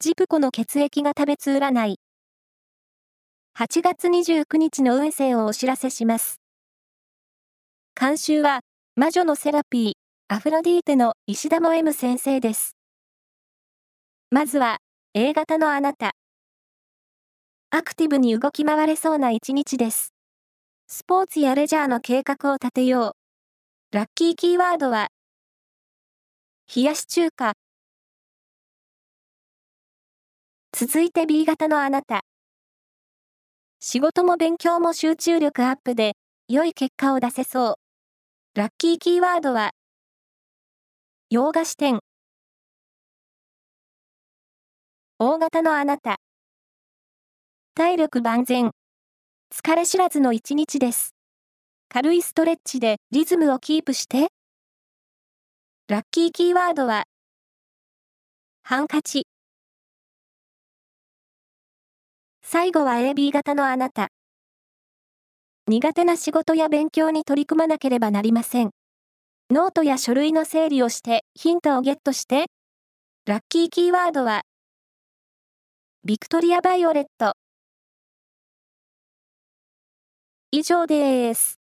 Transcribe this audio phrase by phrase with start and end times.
[0.00, 1.98] ジプコの血液が食べつ占い。
[3.58, 6.40] 8月29日の運勢をお知らせします。
[8.00, 8.60] 監修は、
[8.94, 9.92] 魔女のセラピー、
[10.32, 12.76] アフロディーテの石田も M 先生です。
[14.30, 14.78] まずは、
[15.14, 16.12] A 型のあなた。
[17.70, 20.14] アクティブに動き回れそうな一日です。
[20.86, 23.16] スポーツやレジャーの計画を立てよ
[23.92, 23.96] う。
[23.96, 25.08] ラッキーキーワードは、
[26.72, 27.54] 冷やし中華。
[30.80, 32.20] 続いて B 型のあなた。
[33.80, 36.12] 仕事も勉強も集中力アップで、
[36.46, 37.74] 良い結果を出せそう。
[38.54, 39.72] ラッキーキーワードは、
[41.30, 41.98] 洋菓子店。
[45.18, 46.18] 大型のあなた。
[47.74, 48.70] 体力万全。
[49.52, 51.16] 疲れ知らずの一日です。
[51.88, 54.28] 軽いストレッチでリズムをキープして。
[55.88, 57.02] ラッキーキーワードは、
[58.62, 59.26] ハンカチ。
[62.50, 64.08] 最後は AB 型のあなた。
[65.66, 68.70] 苦手な仕事や勉強に取り組まなければなりません。
[69.50, 72.46] ノートや書類の整理をしてヒントをゲットして。
[73.26, 74.44] ラッキーキーワードは、
[76.06, 77.34] ビクトリア・バイオレット。
[80.50, 81.58] 以上です。